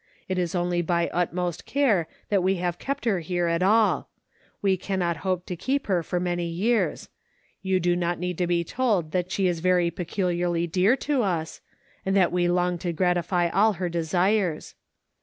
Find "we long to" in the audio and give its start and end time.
12.31-12.91